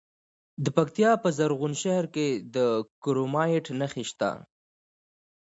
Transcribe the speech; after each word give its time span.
د 0.63 0.65
پکتیکا 0.77 1.13
په 1.23 1.29
زرغون 1.37 1.73
شهر 1.81 2.05
کې 2.15 2.27
د 2.55 2.57
کرومایټ 3.03 3.65
نښې 3.79 4.03
شته. 4.09 4.31